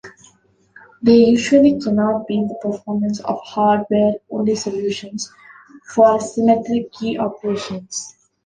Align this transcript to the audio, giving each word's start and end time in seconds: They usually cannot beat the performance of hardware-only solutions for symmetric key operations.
They 1.03 1.13
usually 1.25 1.79
cannot 1.79 2.25
beat 2.25 2.47
the 2.47 2.55
performance 2.55 3.19
of 3.19 3.39
hardware-only 3.43 4.55
solutions 4.55 5.31
for 5.93 6.19
symmetric 6.19 6.91
key 6.91 7.19
operations. 7.19 8.15